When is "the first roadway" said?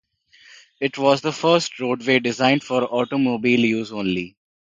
1.21-2.17